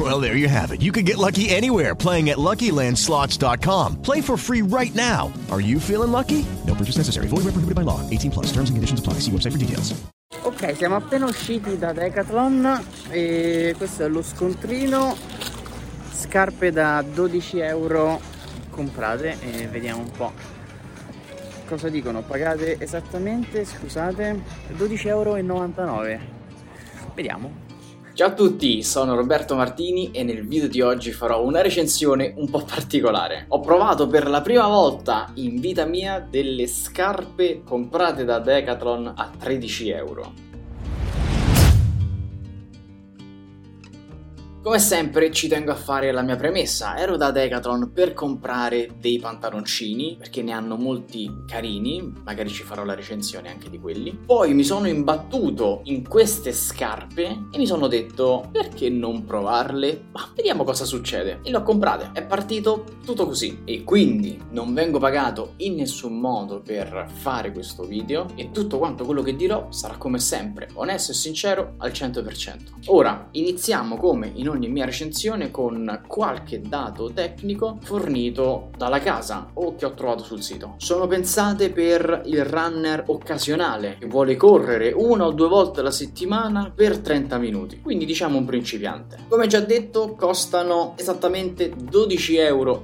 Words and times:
Well, 0.10 0.18
there 0.18 0.34
you 0.34 0.48
have 0.48 0.72
it. 0.72 0.80
You 0.80 0.92
can 0.92 1.04
get 1.04 1.18
lucky 1.18 1.50
anywhere 1.50 1.94
playing 1.94 2.30
at 2.30 2.38
LuckyLandSlots.com. 2.38 4.00
Play 4.00 4.22
for 4.22 4.38
free 4.38 4.62
right 4.62 4.94
now. 4.94 5.30
Are 5.50 5.60
you 5.60 5.78
feeling 5.78 6.10
lucky? 6.10 6.46
No 6.66 6.74
purchase 6.74 6.96
necessary. 6.96 7.26
Void 7.28 7.44
where 7.44 7.52
prohibited 7.52 7.74
by 7.74 7.82
law. 7.82 8.00
18 8.08 8.30
plus. 8.30 8.46
Terms 8.46 8.70
and 8.70 8.76
conditions 8.78 9.00
apply. 9.00 9.20
See 9.20 9.30
website 9.30 9.52
for 9.52 9.58
details. 9.58 9.92
Ok, 10.42 10.74
siamo 10.76 10.96
appena 10.96 11.26
usciti 11.26 11.76
da 11.76 11.92
Decathlon 11.92 12.82
e 13.10 13.74
questo 13.76 14.04
è 14.04 14.08
lo 14.08 14.22
scontrino. 14.22 15.14
Scarpe 16.12 16.70
da 16.70 17.02
12 17.02 17.58
euro 17.58 18.20
comprate 18.70 19.36
e 19.40 19.66
vediamo 19.66 20.00
un 20.00 20.10
po' 20.10 20.32
cosa 21.66 21.90
dicono. 21.90 22.22
Pagate 22.22 22.78
esattamente, 22.78 23.66
scusate, 23.66 24.42
12,99 24.78 25.06
euro. 25.08 25.38
Vediamo. 27.14 27.69
Ciao 28.20 28.28
a 28.28 28.34
tutti, 28.34 28.82
sono 28.82 29.14
Roberto 29.14 29.56
Martini 29.56 30.10
e 30.10 30.22
nel 30.24 30.46
video 30.46 30.68
di 30.68 30.82
oggi 30.82 31.10
farò 31.10 31.42
una 31.42 31.62
recensione 31.62 32.34
un 32.36 32.50
po' 32.50 32.62
particolare. 32.62 33.46
Ho 33.48 33.60
provato 33.60 34.08
per 34.08 34.28
la 34.28 34.42
prima 34.42 34.66
volta 34.66 35.30
in 35.36 35.58
vita 35.58 35.86
mia 35.86 36.20
delle 36.20 36.66
scarpe 36.66 37.62
comprate 37.64 38.26
da 38.26 38.38
Decathlon 38.38 39.14
a 39.16 39.30
13 39.38 39.88
euro. 39.88 40.49
Come 44.62 44.78
sempre 44.78 45.32
ci 45.32 45.48
tengo 45.48 45.70
a 45.70 45.74
fare 45.74 46.12
la 46.12 46.20
mia 46.20 46.36
premessa, 46.36 46.98
ero 46.98 47.16
da 47.16 47.30
Decathlon 47.30 47.92
per 47.94 48.12
comprare 48.12 48.90
dei 49.00 49.18
pantaloncini 49.18 50.16
perché 50.18 50.42
ne 50.42 50.52
hanno 50.52 50.76
molti 50.76 51.44
carini, 51.46 52.12
magari 52.24 52.50
ci 52.50 52.62
farò 52.62 52.84
la 52.84 52.94
recensione 52.94 53.48
anche 53.48 53.70
di 53.70 53.80
quelli. 53.80 54.12
Poi 54.12 54.52
mi 54.52 54.62
sono 54.62 54.86
imbattuto 54.86 55.80
in 55.84 56.06
queste 56.06 56.52
scarpe 56.52 57.46
e 57.50 57.56
mi 57.56 57.66
sono 57.66 57.86
detto 57.86 58.50
perché 58.52 58.90
non 58.90 59.24
provarle? 59.24 60.08
Ma 60.12 60.30
vediamo 60.36 60.62
cosa 60.62 60.84
succede. 60.84 61.40
E 61.42 61.50
le 61.50 61.56
ho 61.56 61.62
comprate, 61.62 62.10
è 62.12 62.22
partito 62.22 62.84
tutto 63.02 63.24
così. 63.24 63.62
E 63.64 63.82
quindi 63.82 64.38
non 64.50 64.74
vengo 64.74 64.98
pagato 64.98 65.54
in 65.56 65.76
nessun 65.76 66.20
modo 66.20 66.60
per 66.60 67.10
fare 67.10 67.50
questo 67.50 67.84
video 67.84 68.26
e 68.34 68.50
tutto 68.50 68.76
quanto 68.76 69.06
quello 69.06 69.22
che 69.22 69.34
dirò 69.34 69.72
sarà 69.72 69.96
come 69.96 70.18
sempre 70.18 70.68
onesto 70.74 71.12
e 71.12 71.14
sincero 71.14 71.76
al 71.78 71.92
100%. 71.92 72.56
Ora 72.88 73.28
iniziamo 73.30 73.96
come 73.96 74.30
in 74.34 74.48
ogni 74.50 74.68
mia 74.68 74.84
recensione 74.84 75.50
con 75.50 76.02
qualche 76.06 76.60
dato 76.60 77.10
tecnico 77.12 77.78
fornito 77.82 78.70
dalla 78.76 79.00
casa 79.00 79.50
o 79.54 79.74
che 79.76 79.86
ho 79.86 79.94
trovato 79.94 80.24
sul 80.24 80.42
sito. 80.42 80.74
Sono 80.78 81.06
pensate 81.06 81.70
per 81.70 82.22
il 82.26 82.44
runner 82.44 83.04
occasionale 83.06 83.96
che 83.98 84.06
vuole 84.06 84.36
correre 84.36 84.92
una 84.92 85.26
o 85.26 85.32
due 85.32 85.48
volte 85.48 85.80
alla 85.80 85.90
settimana 85.90 86.72
per 86.74 86.98
30 86.98 87.38
minuti, 87.38 87.80
quindi 87.80 88.04
diciamo 88.04 88.38
un 88.38 88.44
principiante. 88.44 89.18
Come 89.28 89.46
già 89.46 89.60
detto, 89.60 90.14
costano 90.14 90.94
esattamente 90.96 91.70
12,99 91.70 92.38
euro, 92.38 92.80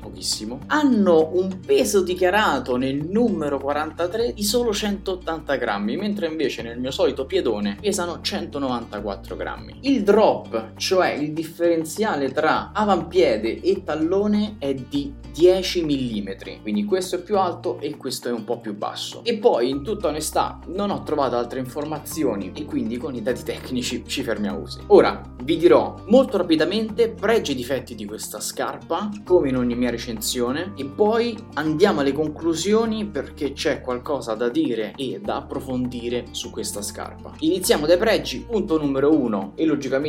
pochissimo. 0.00 0.60
Hanno 0.66 1.30
un 1.32 1.60
peso 1.64 2.02
dichiarato 2.02 2.76
nel 2.76 2.96
numero 2.96 3.58
43 3.58 4.32
di 4.32 4.42
solo 4.42 4.72
180 4.72 5.56
grammi, 5.56 5.96
mentre 5.96 6.26
invece 6.26 6.62
nel 6.62 6.78
mio 6.78 6.90
solito 6.90 7.26
piedone 7.26 7.76
pesano 7.80 8.20
194 8.20 9.36
grammi. 9.36 9.78
Il 9.82 10.02
drop, 10.16 10.72
cioè 10.78 11.10
il 11.10 11.34
differenziale 11.34 12.32
tra 12.32 12.70
avampiede 12.72 13.60
e 13.60 13.82
tallone, 13.84 14.56
è 14.58 14.72
di 14.72 15.12
10 15.36 15.84
mm, 15.84 16.62
quindi 16.62 16.86
questo 16.86 17.16
è 17.16 17.22
più 17.22 17.36
alto 17.36 17.78
e 17.78 17.94
questo 17.98 18.30
è 18.30 18.32
un 18.32 18.44
po' 18.44 18.58
più 18.58 18.74
basso. 18.74 19.20
E 19.22 19.36
poi, 19.36 19.68
in 19.68 19.82
tutta 19.82 20.08
onestà, 20.08 20.58
non 20.68 20.88
ho 20.88 21.02
trovato 21.02 21.36
altre 21.36 21.58
informazioni 21.58 22.52
e 22.54 22.64
quindi 22.64 22.96
con 22.96 23.14
i 23.14 23.20
dati 23.20 23.42
tecnici 23.42 24.04
ci 24.06 24.22
fermiamo 24.22 24.60
così. 24.60 24.80
Ora 24.86 25.20
vi 25.42 25.58
dirò 25.58 25.94
molto 26.06 26.38
rapidamente 26.38 27.10
pregi 27.10 27.52
e 27.52 27.54
difetti 27.54 27.94
di 27.94 28.06
questa 28.06 28.40
scarpa, 28.40 29.10
come 29.22 29.50
in 29.50 29.58
ogni 29.58 29.74
mia 29.74 29.90
recensione, 29.90 30.72
e 30.74 30.86
poi 30.86 31.36
andiamo 31.54 32.00
alle 32.00 32.12
conclusioni 32.12 33.04
perché 33.04 33.52
c'è 33.52 33.82
qualcosa 33.82 34.32
da 34.32 34.48
dire 34.48 34.94
e 34.96 35.20
da 35.22 35.36
approfondire 35.36 36.28
su 36.30 36.50
questa 36.50 36.80
scarpa. 36.80 37.34
Iniziamo 37.40 37.84
dai 37.84 37.98
pregi, 37.98 38.40
punto 38.40 38.78
numero 38.80 39.14
1 39.14 39.52
e 39.54 39.66
logicamente 39.66 40.05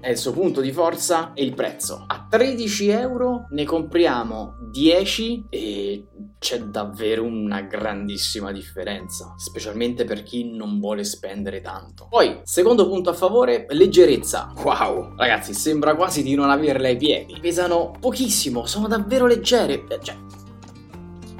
è 0.00 0.10
il 0.10 0.18
suo 0.18 0.32
punto 0.32 0.60
di 0.60 0.72
forza 0.72 1.32
e 1.32 1.42
il 1.42 1.54
prezzo. 1.54 2.04
A 2.06 2.26
13 2.28 2.88
euro 2.88 3.46
ne 3.50 3.64
compriamo 3.64 4.56
10 4.70 5.46
e 5.48 6.06
c'è 6.38 6.60
davvero 6.60 7.24
una 7.24 7.62
grandissima 7.62 8.52
differenza, 8.52 9.34
specialmente 9.38 10.04
per 10.04 10.22
chi 10.22 10.54
non 10.54 10.78
vuole 10.78 11.02
spendere 11.04 11.60
tanto. 11.60 12.06
Poi, 12.10 12.40
secondo 12.44 12.86
punto 12.86 13.10
a 13.10 13.14
favore, 13.14 13.66
leggerezza. 13.70 14.52
Wow, 14.62 15.14
ragazzi, 15.16 15.54
sembra 15.54 15.94
quasi 15.94 16.22
di 16.22 16.34
non 16.34 16.50
averle 16.50 16.88
ai 16.88 16.96
piedi. 16.96 17.38
Pesano 17.40 17.92
pochissimo, 17.98 18.66
sono 18.66 18.86
davvero 18.86 19.26
leggere. 19.26 19.84
Cioè, 20.02 20.16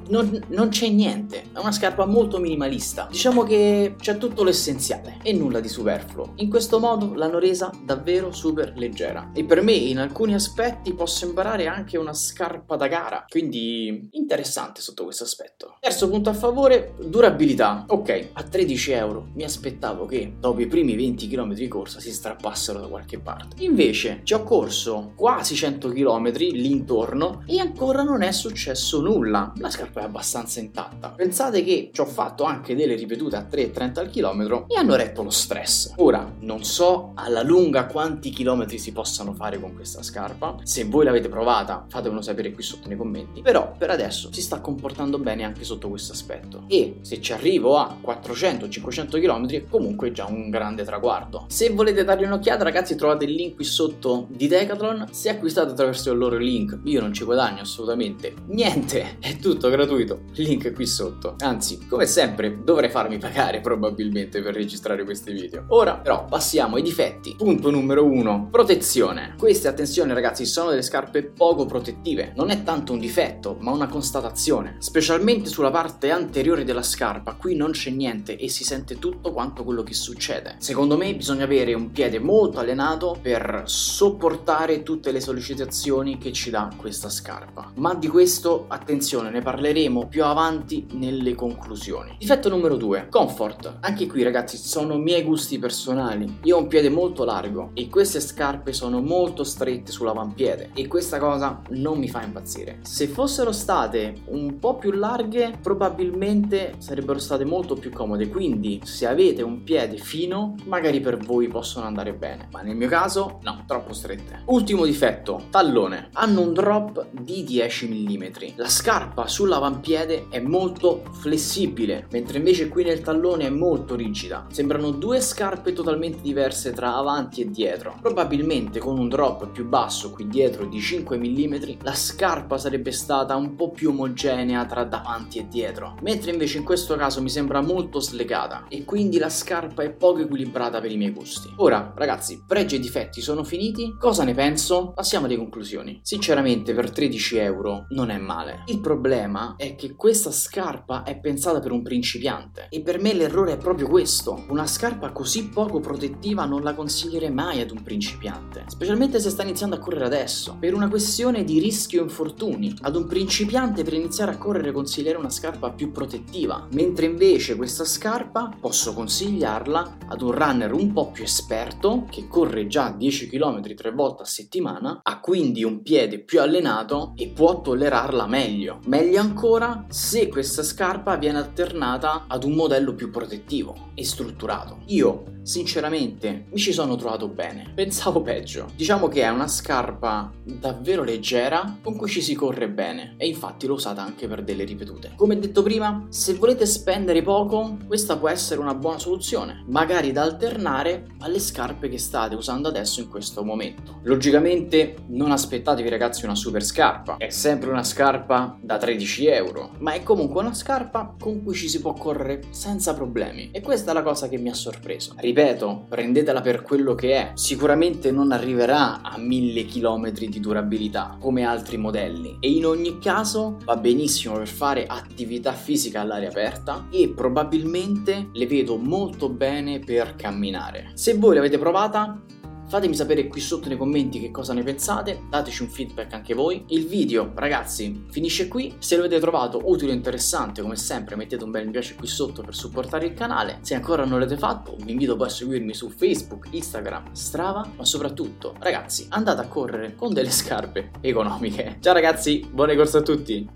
non, 0.09 0.45
non, 0.49 0.69
c'è 0.69 0.89
niente, 0.89 1.45
è 1.53 1.59
una 1.59 1.73
scarpa 1.73 2.07
molto 2.07 2.39
minimalista. 2.39 3.09
Diciamo 3.11 3.43
che 3.43 3.95
c'è 3.99 4.19
tutto 4.19 4.45
l'essenziale 4.45 5.19
e 5.23 5.33
nulla 5.33 5.61
di 5.61 5.69
superfluo. 5.69 6.33
In 6.37 6.51
questo 6.51 6.79
modo 6.79 7.15
l'hanno 7.15 7.39
resa 7.39 7.71
davvero 7.85 8.33
super 8.33 8.73
leggera. 8.77 9.31
E 9.35 9.45
per 9.45 9.63
me 9.63 9.73
in 9.73 9.99
alcuni 9.99 10.35
aspetti 10.35 10.95
può 10.95 11.07
sembrare 11.07 11.67
anche 11.67 11.99
una 11.99 12.13
scarpa 12.13 12.77
da 12.77 12.87
gara, 12.89 13.25
quindi 13.29 14.09
interessante 14.13 14.81
sotto 14.81 15.05
questo 15.05 15.25
aspetto. 15.25 15.77
Terzo 15.81 16.09
punto 16.09 16.31
a 16.31 16.35
favore, 16.35 16.95
durabilità. 16.99 17.85
Ok, 17.89 18.31
a 18.33 18.43
13 18.43 18.93
euro 18.93 19.29
mi 19.35 19.45
aspettavo 19.45 20.07
che 20.07 20.35
dopo 20.39 20.61
i 20.61 20.67
primi 20.67 20.97
20 20.97 21.29
km 21.29 21.55
di 21.55 21.69
corsa 21.69 22.01
si 22.01 22.13
strappassero 22.13 22.81
da 22.81 22.87
qualche 22.87 23.19
parte. 23.19 23.63
Invece 23.63 24.21
ci 24.25 24.35
ho 24.35 24.43
corso 24.43 25.13
quasi 25.15 25.55
100 25.55 25.91
km 25.91 26.33
l'intorno 26.37 27.43
e 27.47 27.59
ancora 27.59 28.03
non 28.03 28.23
è 28.23 28.33
successo 28.33 29.01
nulla. 29.01 29.53
La 29.57 29.71
scarpa 29.71 29.98
è 30.01 30.05
abbastanza 30.05 30.61
intatta. 30.61 31.11
Pensate 31.11 31.63
che 31.65 31.91
ci 31.93 32.01
ho 32.01 32.07
fatto 32.07 32.45
anche 32.45 32.75
delle 32.75 32.95
ripetute 32.95 33.37
a 33.37 33.47
3,30 33.51 33.99
al 33.99 34.11
chilometro 34.11 34.67
e 34.69 34.77
hanno 34.77 34.95
retto 34.95 35.23
lo 35.23 35.31
stress. 35.31 35.95
Ora, 35.97 36.31
non 36.41 36.65
so 36.65 37.13
alla 37.15 37.43
lunga 37.43 37.87
quanti 37.87 38.31
chilometri 38.31 38.79
si 38.79 38.93
possano 38.93 39.35
fare 39.35 39.61
con 39.61 39.75
questa 39.75 40.03
scarpa. 40.03 40.57
Se 40.63 40.85
voi 40.85 41.05
l'avete 41.05 41.29
provata, 41.29 41.85
fatemelo 41.89 42.23
sapere 42.23 42.53
qui 42.53 42.63
sotto 42.63 42.89
nei 42.89 42.97
commenti. 42.97 43.43
Però 43.43 43.75
per 43.77 43.91
adesso 43.91 44.33
si 44.33 44.41
sta 44.41 44.61
comportando 44.61 45.19
bene 45.19 45.45
anche 45.45 45.65
sotto 45.65 45.89
questo 45.89 46.13
aspetto. 46.13 46.65
E 46.69 46.99
se 47.01 47.21
ci 47.21 47.33
arrivo 47.33 47.77
a 47.77 47.97
400-500 48.05 49.21
km 49.21 49.69
comunque 49.69 50.13
già 50.13 50.27
un 50.27 50.51
grande 50.51 50.85
traguardo. 50.85 51.47
Se 51.49 51.71
volete 51.71 52.05
dargli 52.05 52.25
un'occhiata, 52.25 52.65
ragazzi, 52.65 52.95
trovate 52.97 53.25
il 53.25 53.33
link 53.33 53.57
qui 53.57 53.65
sotto 53.65 54.27
di 54.29 54.47
Decathlon. 54.47 55.09
Se 55.11 55.29
acquistate 55.29 55.71
attraverso 55.73 56.13
il 56.13 56.19
loro 56.19 56.37
link, 56.37 56.79
io 56.85 57.01
non 57.01 57.13
ci 57.13 57.25
guadagno 57.25 57.63
assolutamente 57.63 58.35
niente. 58.47 59.17
È 59.19 59.37
tutto 59.37 59.69
gratuito 59.69 59.88
gratuito, 59.89 60.21
link 60.35 60.73
qui 60.73 60.87
sotto. 60.87 61.37
Anzi, 61.39 61.87
come 61.87 62.05
sempre, 62.05 62.63
dovrei 62.63 62.91
farmi 62.91 63.17
pagare 63.17 63.61
probabilmente 63.61 64.43
per 64.43 64.55
registrare 64.55 65.05
questi 65.05 65.33
video. 65.33 65.65
Ora, 65.69 65.97
però, 65.97 66.27
passiamo 66.27 66.77
ai 66.77 66.83
difetti. 66.83 67.35
Punto 67.37 67.71
numero 67.71 68.05
uno, 68.05 68.49
protezione. 68.51 69.35
Queste, 69.39 69.69
attenzione 69.69 70.13
ragazzi, 70.13 70.45
sono 70.45 70.69
delle 70.69 70.83
scarpe 70.83 71.23
poco 71.25 71.65
protettive. 71.65 72.33
Non 72.37 72.51
è 72.51 72.63
tanto 72.63 72.93
un 72.93 72.99
difetto, 72.99 73.57
ma 73.61 73.71
una 73.71 73.89
constatazione. 73.89 74.77
Specialmente 74.79 75.49
sulla 75.49 75.71
parte 75.71 76.11
anteriore 76.11 76.65
della 76.65 76.83
scarpa, 76.83 77.35
qui 77.35 77.57
non 77.57 77.71
c'è 77.71 77.91
niente 77.91 78.37
e 78.37 78.49
si 78.49 78.65
sente 78.65 78.99
tutto 78.99 79.33
quanto 79.33 79.65
quello 79.65 79.83
che 79.83 79.95
succede. 79.95 80.57
Secondo 80.59 80.99
me 80.99 81.15
bisogna 81.15 81.45
avere 81.45 81.73
un 81.73 81.91
piede 81.91 82.19
molto 82.19 82.59
allenato 82.59 83.17
per 83.21 83.63
sopportare 83.65 84.83
tutte 84.83 85.13
le 85.13 85.21
sollecitazioni 85.21 86.19
che 86.19 86.33
ci 86.33 86.51
dà 86.51 86.69
questa 86.77 87.09
scarpa. 87.09 87.73
Ma 87.77 87.95
di 87.95 88.09
questo, 88.09 88.67
attenzione, 88.69 89.31
ne 89.31 89.41
parleremo 89.41 89.77
parleremo 89.79 90.09
più 90.09 90.25
avanti 90.25 90.87
nelle 90.93 91.35
conclusioni. 91.35 92.17
Difetto 92.19 92.49
numero 92.49 92.77
2, 92.77 93.07
comfort. 93.09 93.79
Anche 93.81 94.07
qui 94.07 94.25
ragazzi 94.25 94.57
sono 94.57 94.97
miei 94.97 95.23
gusti 95.23 95.59
personali. 95.59 96.39
Io 96.43 96.57
ho 96.57 96.61
un 96.61 96.67
piede 96.67 96.89
molto 96.89 97.25
largo 97.25 97.71
e 97.75 97.89
queste 97.89 98.19
scarpe 98.21 98.73
sono 98.73 99.01
molto 99.01 99.45
strette 99.45 99.93
sull'avampiede 99.93 100.71
e 100.75 100.89
questa 100.89 101.19
cosa 101.19 101.63
non 101.71 101.99
mi 101.99 102.09
fa 102.09 102.23
impazzire. 102.23 102.81
Se 102.83 103.07
fossero 103.07 103.53
state 103.53 104.23
un 104.27 104.59
po' 104.59 104.77
più 104.77 104.91
larghe 104.91 105.57
probabilmente 105.63 106.75
sarebbero 106.79 107.21
state 107.21 107.45
molto 107.45 107.77
più 107.77 107.93
comode, 107.93 108.29
quindi 108.29 108.81
se 108.83 109.07
avete 109.07 109.43
un 109.43 109.63
piede 109.63 109.97
fino 109.97 110.55
magari 110.65 111.01
per 111.01 111.19
voi 111.19 111.47
possono 111.47 111.87
andare 111.87 112.15
bene, 112.15 112.49
ma 112.51 112.63
nel 112.63 112.75
mio 112.75 112.89
caso 112.89 113.39
no, 113.43 113.63
troppo 113.67 113.93
strette. 113.93 114.43
Ultimo 114.47 114.85
difetto, 114.85 115.45
tallone. 115.51 116.09
Hanno 116.15 116.41
un 116.41 116.53
drop 116.53 117.07
di 117.13 117.45
10 117.45 117.89
mm. 117.89 118.25
La 118.57 118.69
scarpa 118.69 119.27
sull'avampiede 119.29 119.67
l'avampiede 119.69 120.27
è 120.31 120.41
molto 120.41 121.03
flessibile, 121.13 122.07
mentre 122.11 122.39
invece 122.39 122.69
qui 122.69 122.85
nel 122.85 123.03
tallone 123.03 123.47
è 123.47 123.51
molto 123.51 123.95
rigida. 123.95 124.47
Sembrano 124.51 124.91
due 124.91 125.21
scarpe 125.21 125.75
totalmente 125.75 126.21
diverse 126.23 126.73
tra 126.73 126.97
avanti 126.97 127.43
e 127.43 127.51
dietro. 127.51 127.99
Probabilmente 128.01 128.79
con 128.79 128.99
un 128.99 129.09
drop 129.09 129.51
più 129.51 129.67
basso 129.67 130.11
qui 130.11 130.27
dietro 130.27 130.65
di 130.65 130.81
5 130.81 131.19
mm, 131.19 131.55
la 131.83 131.95
scarpa 131.95 132.57
sarebbe 132.57 132.93
stata 132.93 133.37
un 133.37 133.55
po' 133.55 133.71
più 133.71 133.91
omogenea 133.91 134.65
tra 134.65 134.85
davanti 134.85 135.39
e 135.39 135.49
dietro, 135.49 135.97
mentre 136.01 136.31
invece 136.31 136.59
in 136.59 136.65
questo 136.65 136.97
caso 136.97 137.21
mi 137.21 137.29
sembra 137.29 137.61
molto 137.61 138.01
slegata 138.01 138.65
e 138.69 138.85
quindi 138.85 139.19
la 139.19 139.29
scarpa 139.29 139.83
è 139.83 139.91
poco 139.91 140.21
equilibrata 140.21 140.81
per 140.81 140.91
i 140.91 140.97
miei 140.97 141.13
gusti. 141.13 141.53
Ora, 141.57 141.93
ragazzi, 141.95 142.43
pregi 142.47 142.77
e 142.77 142.81
difetti 142.81 143.21
sono 143.21 143.45
finiti. 143.45 143.97
Cosa 143.99 144.25
ne 144.25 144.35
penso? 144.35 144.93
Passiamo 144.95 145.27
alle 145.27 145.37
conclusioni. 145.37 146.01
Sinceramente, 146.03 146.73
per 146.73 146.91
13 146.91 147.37
euro 147.37 147.87
non 147.91 148.11
è 148.11 148.19
male. 148.19 148.63
Il 148.67 148.81
problema 148.81 149.48
è 149.57 149.77
che 149.77 149.95
questa 149.95 150.31
scarpa 150.31 151.03
è 151.03 151.19
pensata 151.19 151.61
per 151.61 151.73
un 151.73 151.83
principiante 151.83 152.67
e 152.71 152.81
per 152.81 153.01
me 153.01 153.13
l'errore 153.13 153.53
è 153.53 153.57
proprio 153.57 153.89
questo. 153.89 154.45
Una 154.49 154.67
scarpa 154.67 155.13
così 155.13 155.49
poco 155.49 155.81
protettiva 155.81 156.45
non 156.45 156.63
la 156.63 156.75
consiglierei 156.75 157.31
mai 157.31 157.61
ad 157.61 157.71
un 157.71 157.83
principiante, 157.83 158.65
specialmente 158.67 159.21
se 159.21 159.31
sta 159.31 159.43
iniziando 159.43 159.77
a 159.77 159.79
correre 159.79 160.05
adesso, 160.05 160.57
per 160.59 160.75
una 160.75 160.89
questione 160.89 161.45
di 161.45 161.59
rischio 161.59 162.03
infortuni. 162.03 162.75
Ad 162.83 162.97
un 162.97 163.07
principiante 163.07 163.83
per 163.83 163.95
iniziare 163.95 164.33
a 164.33 164.39
correre 164.39 164.73
consiglierei 164.73 165.21
una 165.21 165.31
scarpa 165.31 165.71
più 165.71 165.93
protettiva, 165.93 166.67
mentre 166.73 167.07
invece 167.07 167.57
questa 167.57 167.85
scarpa 167.85 168.51
posso 168.61 168.93
consigliarla 168.95 169.99
ad 170.09 170.23
un 170.23 170.33
runner 170.33 170.73
un 170.73 170.93
po' 170.93 171.11
più 171.11 171.25
esperto 171.25 172.07
che 172.11 172.27
corre 172.29 172.67
già 172.67 172.91
10 172.91 173.29
km 173.29 173.75
tre 173.75 173.93
volte 173.93 174.23
a 174.23 174.27
settimana, 174.27 175.01
ha 175.03 175.21
quindi 175.21 175.65
un 175.65 175.83
piede 175.83 176.21
più 176.21 176.41
allenato 176.41 177.13
e 177.17 177.29
può 177.29 177.61
tollerarla 177.61 178.27
meglio. 178.27 178.81
Meglio 178.87 179.21
ancora 179.39 179.85
se 179.89 180.27
questa 180.27 180.65
scarpa 180.65 181.15
viene 181.15 181.39
alternata 181.39 182.25
ad 182.27 182.43
un 182.43 182.55
modello 182.55 182.95
più 182.95 183.09
protettivo 183.13 183.91
e 183.95 184.05
strutturato. 184.05 184.81
Io 184.87 185.38
sinceramente 185.49 186.45
mi 186.51 186.59
ci 186.59 186.75
sono 186.75 186.95
trovato 186.97 187.27
bene. 187.27 187.73
Pensavo 187.75 188.21
peggio. 188.21 188.69
Diciamo 188.77 189.09
che 189.09 189.23
è 189.23 189.31
una 189.31 189.49
scarpa 189.49 190.31
davvero 190.45 191.03
leggera 191.03 191.79
con 191.83 191.97
cui 191.97 192.09
ci 192.09 192.21
si 192.21 192.35
corre 192.35 192.69
bene 192.69 193.15
e 193.17 193.27
infatti 193.27 193.67
l'ho 193.67 193.73
usata 193.73 194.03
anche 194.03 194.29
per 194.29 194.45
delle 194.45 194.65
ripetute. 194.65 195.13
Come 195.17 195.39
detto 195.39 195.63
prima, 195.63 196.07
se 196.11 196.35
volete 196.35 196.67
spendere 196.67 197.23
poco, 197.23 197.79
questa 197.87 198.19
può 198.19 198.29
essere 198.29 198.61
una 198.61 198.75
buona 198.75 198.99
soluzione, 198.99 199.65
magari 199.69 200.13
da 200.13 200.23
alternare 200.23 201.07
alle 201.21 201.39
scarpe 201.39 201.89
che 201.89 201.99
state 201.99 202.35
usando 202.35 202.69
adesso 202.69 203.01
in 203.01 203.09
questo 203.09 203.43
momento. 203.43 204.01
Logicamente 204.03 204.97
non 205.09 205.33
aspettatevi 205.33 205.89
ragazzi 205.89 206.27
una 206.27 206.35
super 206.35 206.63
scarpa, 206.63 207.17
è 207.17 207.31
sempre 207.31 207.71
una 207.71 207.85
scarpa 207.85 208.59
da 208.61 208.77
13 208.77 209.27
euro, 209.29 209.71
ma 209.79 209.93
è 209.93 210.03
comunque 210.03 210.43
una 210.43 210.53
scarpa 210.53 211.15
con 211.19 211.43
cui 211.43 211.55
ci 211.55 211.69
si 211.71 211.81
può 211.81 211.95
correre 211.95 212.43
senza 212.51 212.93
problemi 212.93 213.49
e 213.51 213.63
questa 213.63 213.93
è 213.93 213.95
la 213.95 214.03
cosa 214.03 214.29
che 214.29 214.37
mi 214.37 214.51
ha 214.51 214.55
sorpreso. 214.55 215.15
Ripeto, 215.17 215.38
ripeto, 215.39 215.87
prendetela 215.89 216.41
per 216.41 216.63
quello 216.63 216.97
che 216.97 217.13
è. 217.13 217.31
Sicuramente 217.35 218.11
non 218.11 218.33
arriverà 218.33 219.03
a 219.03 219.17
1000 219.19 219.67
km 219.67 220.11
di 220.11 220.41
durabilità 220.41 221.17
come 221.21 221.45
altri 221.45 221.77
modelli 221.77 222.39
e 222.41 222.51
in 222.51 222.67
ogni 222.67 222.99
caso 222.99 223.59
va 223.65 223.77
benissimo 223.77 224.35
per 224.35 224.49
fare 224.49 224.87
attività 224.87 225.53
fisica 225.53 226.01
all'aria 226.01 226.29
aperta 226.29 226.89
e 226.91 227.13
probabilmente 227.15 228.31
le 228.33 228.47
vedo 228.49 228.79
molto 228.79 229.29
bene 229.29 229.79
per 229.79 230.17
camminare. 230.17 230.91
Se 230.95 231.15
voi 231.15 231.37
l'avete 231.37 231.59
provata, 231.59 232.21
Fatemi 232.69 232.95
sapere 232.95 233.29
qui 233.29 233.41
sotto 233.41 233.69
nei 233.69 233.79
commenti 233.79 234.21
che 234.21 234.31
cosa 234.31 234.53
ne 234.53 234.63
pensate, 234.63 235.23
dateci 235.31 235.63
un 235.63 235.71
feedback 235.71 236.13
anche 236.13 236.35
voi. 236.35 236.65
Il 236.69 236.87
video, 236.87 237.33
ragazzi, 237.35 238.05
finisce 238.11 238.47
qui. 238.47 238.75
Se 238.79 238.95
lo 238.95 239.05
avete 239.05 239.19
trovato 239.21 239.63
utile 239.65 239.93
o 239.93 239.95
interessante, 239.95 240.61
come 240.61 240.77
sempre, 240.77 241.17
mettete 241.17 241.45
un 241.45 241.51
bel 241.51 241.65
mi 241.65 241.71
piace 241.71 241.95
qui 241.95 242.07
sotto 242.07 242.43
per 242.43 242.55
supportare 242.55 243.07
il 243.07 243.15
canale. 243.15 243.61
Se 243.63 243.75
ancora 243.75 244.05
non 244.05 244.19
l'avete 244.19 244.37
fatto, 244.37 244.77
vi 244.83 244.91
invito 244.91 245.17
poi 245.17 245.29
a 245.29 245.31
seguirmi 245.31 245.73
su 245.73 245.89
Facebook, 245.89 246.49
Instagram, 246.51 247.13
Strava, 247.13 247.67
ma 247.75 247.87
soprattutto, 247.87 248.55
ragazzi, 248.59 249.07
andate 249.09 249.41
a 249.41 249.49
correre 249.49 249.95
con 249.95 250.13
delle 250.13 250.31
scarpe 250.31 250.91
economiche. 251.01 251.79
Ciao 251.81 251.95
ragazzi, 251.95 252.47
buone 252.51 252.77
corse 252.77 252.99
a 252.99 253.03
tutti! 253.03 253.49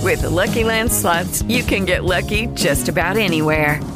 With 0.00 0.22
the 0.22 0.30
Lucky 0.30 0.64
Land 0.64 0.90
slots, 0.90 1.42
you 1.46 1.62
can 1.62 1.84
get 1.84 2.04
lucky 2.04 2.46
just 2.54 2.88
about 2.88 3.18
anywhere. 3.18 3.95